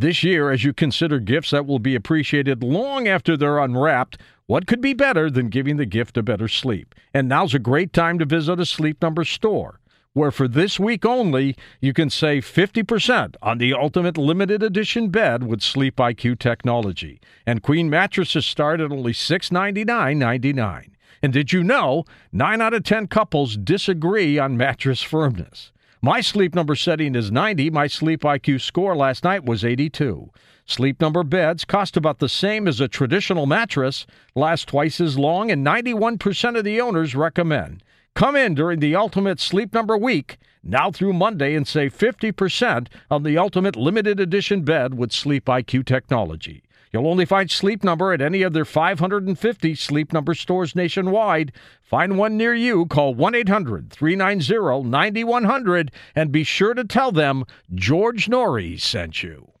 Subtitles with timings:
[0.00, 4.66] This year, as you consider gifts that will be appreciated long after they're unwrapped, what
[4.66, 6.94] could be better than giving the gift of better sleep?
[7.12, 9.78] And now's a great time to visit a Sleep Number store,
[10.14, 15.46] where for this week only, you can save 50% on the ultimate limited edition bed
[15.46, 17.20] with Sleep IQ technology.
[17.44, 20.92] And queen mattresses start at only $699.99.
[21.22, 25.72] And did you know 9 out of 10 couples disagree on mattress firmness?
[26.02, 27.68] My sleep number setting is 90.
[27.68, 30.30] My sleep IQ score last night was 82.
[30.64, 35.50] Sleep number beds cost about the same as a traditional mattress, last twice as long,
[35.50, 37.82] and 91% of the owners recommend.
[38.14, 43.22] Come in during the Ultimate Sleep Number Week, now through Monday, and save 50% on
[43.22, 46.62] the Ultimate Limited Edition bed with Sleep IQ technology.
[46.92, 51.52] You'll only find Sleep Number at any of their 550 Sleep Number stores nationwide.
[51.82, 52.86] Find one near you.
[52.86, 59.52] Call 1 800 390 9100 and be sure to tell them George Noory sent you.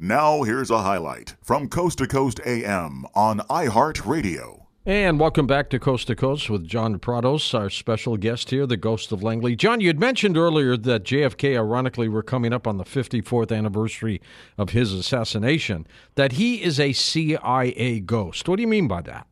[0.00, 4.67] Now, here's a highlight from Coast to Coast AM on iHeartRadio.
[4.88, 8.78] And welcome back to Coast to Coast with John Prados, our special guest here, the
[8.78, 9.54] ghost of Langley.
[9.54, 14.22] John, you had mentioned earlier that JFK, ironically, we're coming up on the 54th anniversary
[14.56, 18.48] of his assassination, that he is a CIA ghost.
[18.48, 19.26] What do you mean by that?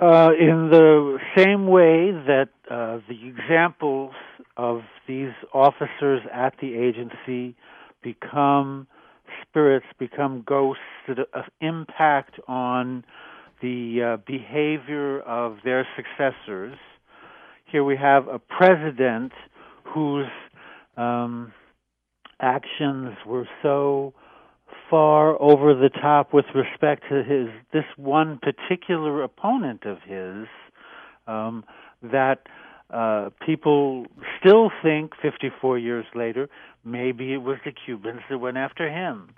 [0.00, 4.14] Uh, in the same way that uh, the examples
[4.56, 7.54] of these officers at the agency
[8.02, 8.86] become
[9.42, 13.04] spirits, become ghosts that uh, impact on
[13.60, 16.76] the uh, behavior of their successors.
[17.66, 19.32] Here we have a president
[19.84, 20.26] whose
[20.96, 21.52] um,
[22.40, 24.14] actions were so
[24.90, 30.46] far over the top with respect to his this one particular opponent of his
[31.26, 31.64] um,
[32.02, 32.46] that
[32.90, 34.06] uh, people
[34.40, 36.48] still think 54 years later
[36.84, 39.34] maybe it was the Cubans that went after him.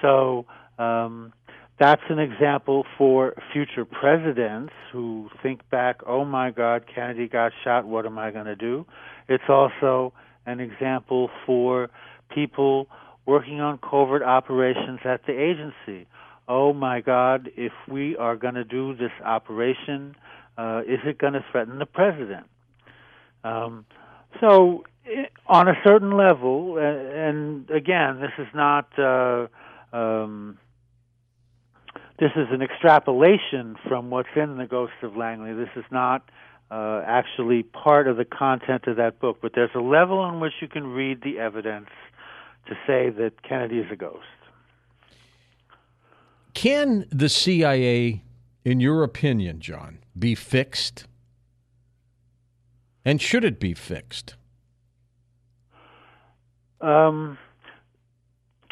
[0.00, 0.46] So
[0.78, 1.32] um,
[1.78, 7.86] that's an example for future presidents who think back, oh my God, Kennedy got shot,
[7.86, 8.86] what am I going to do?
[9.28, 10.14] It's also
[10.46, 11.90] an example for
[12.34, 12.88] people
[13.26, 16.06] working on covert operations at the agency.
[16.48, 20.14] Oh my God, if we are going to do this operation,
[20.56, 22.46] uh, is it going to threaten the president?
[23.44, 23.84] Um,
[24.40, 24.84] so,
[25.46, 28.88] on a certain level, and again, this is not.
[28.98, 29.48] Uh,
[29.92, 30.58] um,
[32.18, 35.52] this is an extrapolation from what's in the Ghost of Langley.
[35.52, 36.28] This is not
[36.70, 40.54] uh, actually part of the content of that book, but there's a level on which
[40.60, 41.90] you can read the evidence
[42.66, 44.24] to say that Kennedy is a ghost.
[46.54, 48.22] Can the CIA,
[48.64, 51.06] in your opinion, John, be fixed?
[53.04, 54.34] And should it be fixed?
[56.80, 57.38] Um,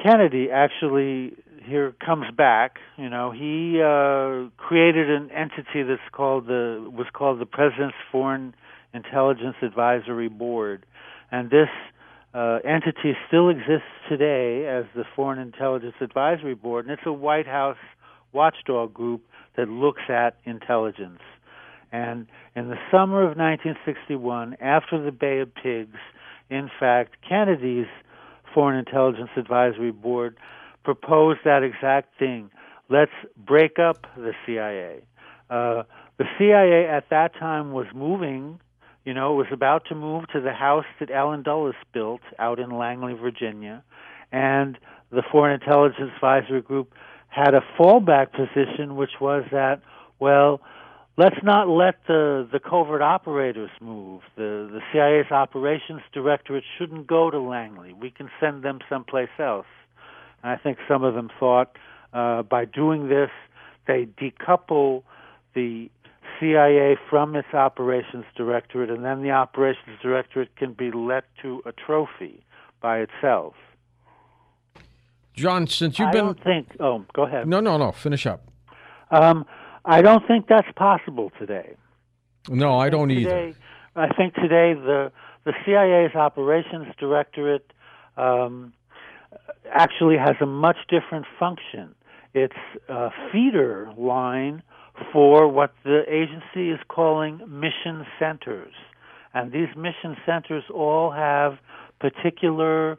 [0.02, 1.34] Kennedy actually
[1.64, 2.78] here comes back.
[2.96, 8.54] You know, he uh, created an entity that's called the was called the President's Foreign
[8.92, 10.86] Intelligence Advisory Board,
[11.30, 11.68] and this
[12.34, 17.46] uh, entity still exists today as the Foreign Intelligence Advisory Board, and it's a White
[17.46, 17.76] House
[18.32, 19.22] watchdog group
[19.56, 21.20] that looks at intelligence.
[21.92, 22.26] And
[22.56, 25.96] in the summer of 1961, after the Bay of Pigs,
[26.50, 27.86] in fact, Kennedy's
[28.52, 30.36] Foreign Intelligence Advisory Board
[30.84, 32.50] proposed that exact thing.
[32.88, 35.02] Let's break up the CIA.
[35.50, 35.82] Uh,
[36.18, 38.60] the CIA at that time was moving
[39.04, 42.70] you know, was about to move to the house that Allen Dulles built out in
[42.70, 43.82] Langley, Virginia,
[44.32, 44.78] and
[45.10, 46.92] the Foreign Intelligence Advisory Group
[47.28, 49.82] had a fallback position, which was that,
[50.18, 50.60] well,
[51.18, 54.22] let's not let the the covert operators move.
[54.36, 57.92] The the CIA's operations directorate shouldn't go to Langley.
[57.92, 59.66] We can send them someplace else.
[60.44, 61.76] And I think some of them thought
[62.12, 63.30] uh, by doing this,
[63.86, 65.02] they decouple
[65.54, 65.90] the
[66.38, 72.44] CIA from its operations directorate, and then the operations directorate can be let to atrophy
[72.82, 73.54] by itself.
[75.34, 76.24] John, since you've I been.
[76.26, 76.76] don't think.
[76.78, 77.48] Oh, go ahead.
[77.48, 77.92] No, no, no.
[77.92, 78.46] Finish up.
[79.10, 79.46] Um,
[79.84, 81.74] I don't think that's possible today.
[82.48, 83.56] No, I, don't today, either.
[83.96, 85.10] I think today the
[85.44, 87.72] the CIA's operations directorate
[88.16, 88.72] um,
[89.70, 91.94] actually has a much different function.
[92.34, 92.54] It's
[92.88, 94.62] a feeder line
[95.12, 98.72] for what the agency is calling mission centers.
[99.32, 101.58] And these mission centers all have
[102.00, 102.92] particular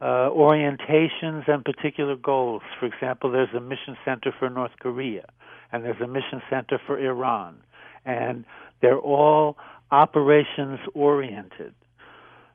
[0.00, 2.62] uh, orientations and particular goals.
[2.80, 5.26] For example, there's a mission center for North Korea,
[5.72, 7.56] and there's a mission center for Iran.
[8.04, 8.44] And
[8.80, 9.56] they're all
[9.90, 11.74] operations oriented.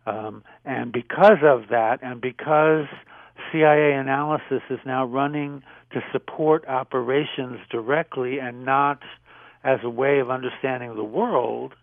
[0.06, 2.88] Um, and because of that, and because
[3.51, 9.01] CIA analysis is now running to support operations directly and not
[9.63, 11.74] as a way of understanding the world,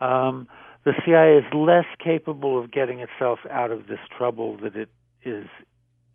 [0.00, 0.48] um,
[0.84, 4.88] the CIA is less capable of getting itself out of this trouble that it
[5.24, 5.46] is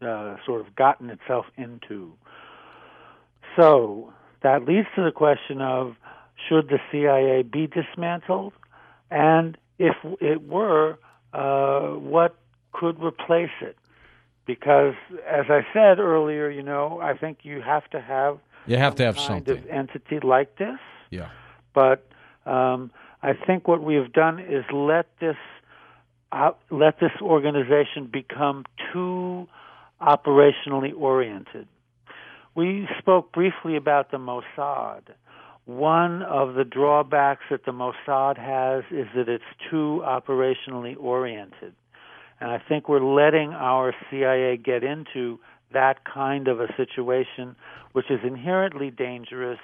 [0.01, 2.13] uh, sort of gotten itself into.
[3.55, 5.95] So that leads to the question of
[6.49, 8.53] should the CIA be dismantled?
[9.11, 10.97] And if it were,
[11.33, 12.35] uh, what
[12.71, 13.77] could replace it?
[14.45, 14.95] Because,
[15.25, 19.03] as I said earlier, you know, I think you have to have you have to
[19.03, 20.79] have kind something of entity like this.
[21.09, 21.29] Yeah.
[21.73, 22.05] But
[22.45, 22.91] um,
[23.21, 25.37] I think what we have done is let this
[26.31, 29.47] uh, let this organization become too
[30.01, 31.67] operationally oriented.
[32.55, 35.01] We spoke briefly about the Mossad.
[35.65, 41.73] One of the drawbacks that the Mossad has is that it's too operationally oriented.
[42.39, 45.39] And I think we're letting our CIA get into
[45.73, 47.55] that kind of a situation,
[47.93, 49.59] which is inherently dangerous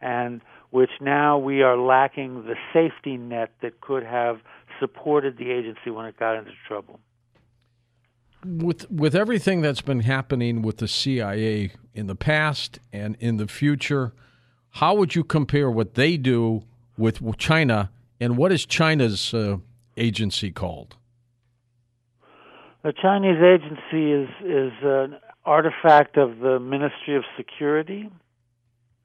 [0.00, 0.40] and
[0.70, 4.40] which now we are lacking the safety net that could have
[4.80, 7.00] supported the agency when it got into trouble.
[8.44, 13.46] With with everything that's been happening with the CIA in the past and in the
[13.46, 14.12] future,
[14.70, 16.64] how would you compare what they do
[16.98, 17.90] with China
[18.20, 19.56] and what is China's uh,
[19.96, 20.96] agency called?
[22.84, 25.16] The Chinese agency is is an
[25.46, 28.10] artifact of the Ministry of Security,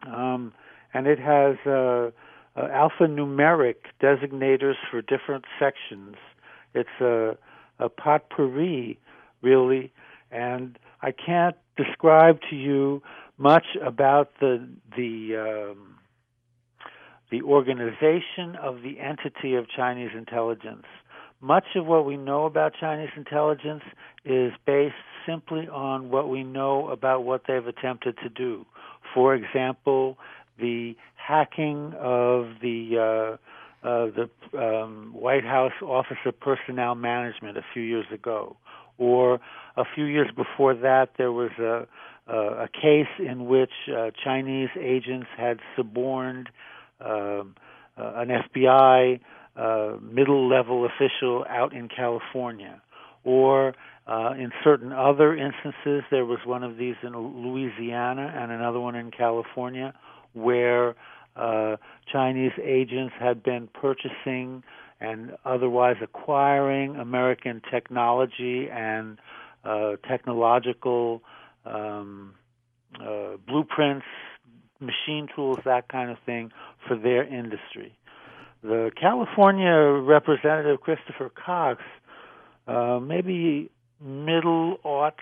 [0.06, 0.54] um,
[0.94, 2.10] and it has uh, uh,
[2.58, 6.16] alphanumeric designators for different sections.
[6.74, 7.38] It's a,
[7.80, 9.00] a potpourri,
[9.42, 9.94] really,
[10.30, 13.02] and I can't describe to you
[13.38, 14.68] much about the
[14.98, 15.96] the um,
[17.32, 20.86] the organization of the entity of Chinese intelligence.
[21.42, 23.84] Much of what we know about Chinese intelligence
[24.26, 24.94] is based
[25.26, 28.66] simply on what we know about what they've attempted to do.
[29.14, 30.18] For example,
[30.60, 33.38] the hacking of the
[33.84, 38.58] uh, uh, the um, White House Office of Personnel Management a few years ago,
[38.98, 39.40] or
[39.78, 41.88] a few years before that, there was a
[42.30, 46.50] a case in which uh, Chinese agents had suborned
[47.04, 47.56] um,
[47.98, 49.20] uh, an FBI
[49.56, 52.82] uh, middle level official out in California.
[53.24, 53.74] Or
[54.08, 58.96] uh, in certain other instances, there was one of these in Louisiana and another one
[58.96, 59.94] in California
[60.34, 60.96] where
[61.36, 61.76] uh,
[62.12, 64.64] Chinese agents had been purchasing
[65.00, 69.18] and otherwise acquiring American technology and
[69.64, 71.22] uh, technological
[71.66, 72.34] um,
[73.00, 74.06] uh, blueprints,
[74.80, 76.52] machine tools, that kind of thing
[76.88, 77.96] for their industry.
[78.62, 79.74] The California
[80.04, 81.82] representative Christopher Cox,
[82.68, 83.72] uh, maybe
[84.02, 85.14] middle aughts,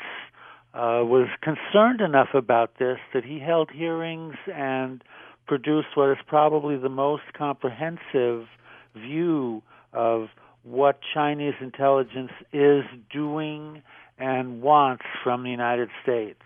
[0.73, 5.03] uh, was concerned enough about this that he held hearings and
[5.47, 8.47] produced what is probably the most comprehensive
[8.95, 9.61] view
[9.93, 10.27] of
[10.63, 13.81] what Chinese intelligence is doing
[14.17, 16.41] and wants from the United States.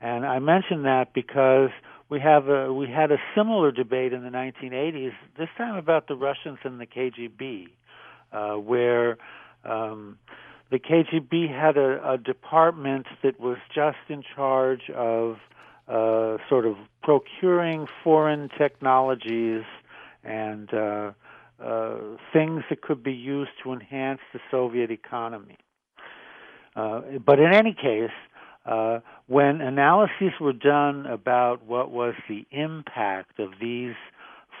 [0.00, 1.70] And I mention that because
[2.10, 5.12] we have a we had a similar debate in the 1980s.
[5.36, 7.68] This time about the Russians and the KGB,
[8.32, 9.18] uh, where
[9.64, 10.18] um,
[10.70, 15.36] the KGB had a, a department that was just in charge of
[15.86, 19.64] uh, sort of procuring foreign technologies
[20.24, 21.12] and uh,
[21.62, 21.96] uh,
[22.32, 25.56] things that could be used to enhance the Soviet economy.
[26.76, 28.10] Uh, but in any case,
[28.68, 33.94] uh, when analyses were done about what was the impact of these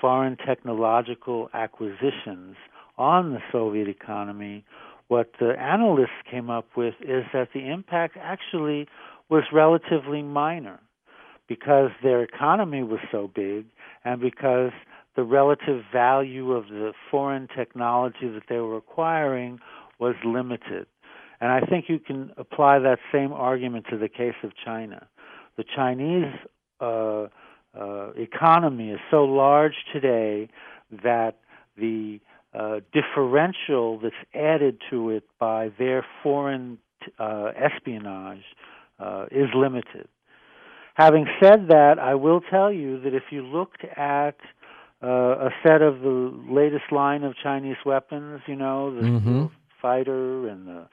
[0.00, 2.56] foreign technological acquisitions
[2.96, 4.64] on the Soviet economy,
[5.08, 8.86] what the analysts came up with is that the impact actually
[9.28, 10.80] was relatively minor
[11.46, 13.66] because their economy was so big
[14.04, 14.70] and because
[15.16, 19.58] the relative value of the foreign technology that they were acquiring
[19.98, 20.86] was limited.
[21.40, 25.06] And I think you can apply that same argument to the case of China.
[25.56, 26.32] The Chinese
[26.80, 27.26] uh,
[27.78, 30.48] uh, economy is so large today
[31.04, 31.38] that
[31.76, 32.20] the
[32.54, 36.78] uh, differential that's added to it by their foreign
[37.18, 38.44] uh, espionage
[38.98, 40.08] uh, is limited.
[40.94, 44.36] Having said that, I will tell you that if you looked at
[45.02, 49.46] uh, a set of the latest line of Chinese weapons, you know, the mm-hmm.
[49.80, 50.88] fighter and the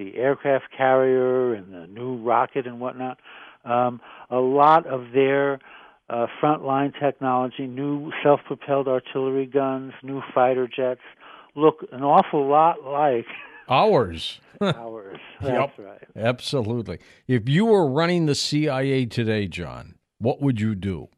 [0.00, 3.18] the aircraft carrier and the new rocket and whatnot.
[3.64, 5.60] Um, a lot of their
[6.08, 11.02] uh, frontline technology, new self-propelled artillery guns, new fighter jets,
[11.54, 13.26] look an awful lot like
[13.68, 14.40] ours.
[14.60, 15.18] Hours.
[15.40, 15.70] That's Yep.
[15.78, 16.08] right.
[16.16, 16.98] Absolutely.
[17.28, 21.08] If you were running the CIA today, John, what would you do?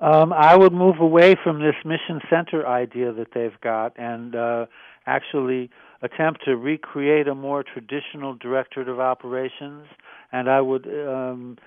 [0.00, 4.66] Um, I would move away from this mission center idea that they've got and uh,
[5.06, 5.70] actually
[6.02, 9.86] attempt to recreate a more traditional directorate of operations.
[10.32, 11.58] And I would um,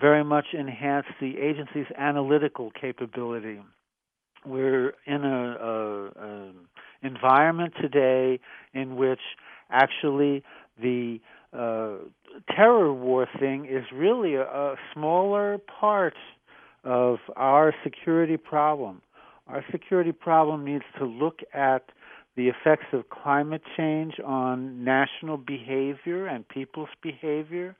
[0.00, 3.60] very much enhance the agency's analytical capability.
[4.44, 6.52] We're in a, a, a
[7.02, 8.40] environment today
[8.72, 9.20] in which
[9.70, 10.42] actually
[10.80, 11.20] the
[11.52, 11.96] uh,
[12.54, 16.14] terror war thing is really a, a smaller part
[16.84, 19.02] of our security problem.
[19.46, 21.84] Our security problem needs to look at
[22.36, 27.76] the effects of climate change on national behavior and people's behavior,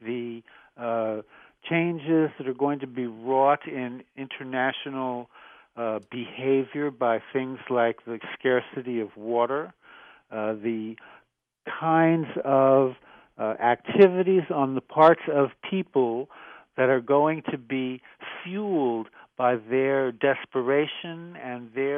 [0.00, 0.42] the
[0.76, 1.22] uh,
[1.68, 5.28] changes that are going to be wrought in international
[5.76, 9.74] uh, behavior by things like the scarcity of water,
[10.30, 10.96] uh, the
[11.80, 12.94] kinds of
[13.38, 16.28] uh, activities on the parts of people
[16.76, 18.00] that are going to be
[18.42, 21.95] fueled by their desperation and their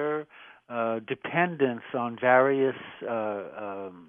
[0.69, 2.77] uh, dependence on various
[3.09, 4.09] uh, um,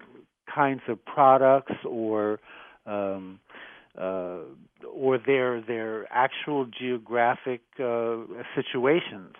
[0.52, 2.40] kinds of products or
[2.86, 3.40] um,
[3.98, 4.38] uh,
[4.92, 8.16] or their their actual geographic uh,
[8.54, 9.34] situations.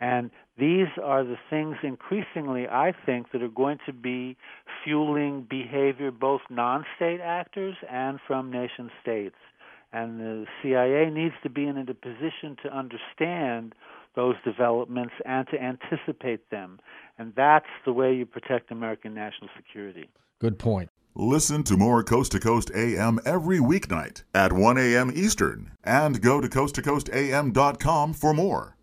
[0.00, 4.36] And these are the things increasingly, I think, that are going to be
[4.84, 9.36] fueling behavior both non state actors and from nation states.
[9.92, 13.74] And the CIA needs to be in a position to understand
[14.14, 16.80] those developments and to anticipate them.
[17.18, 20.08] And that's the way you protect American national security.
[20.40, 20.90] Good point.
[21.16, 25.12] Listen to more Coast to Coast AM every weeknight at 1 a.m.
[25.14, 28.76] Eastern and go to coasttocoastam.com for more.